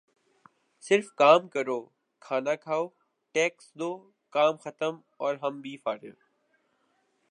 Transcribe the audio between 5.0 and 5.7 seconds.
اور ہم